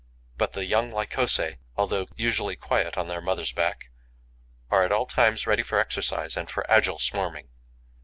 [0.35, 3.91] But the young Lycosae, although usually quiet on their mother's back,
[4.71, 7.49] are at all times ready for exercise and for agile swarming.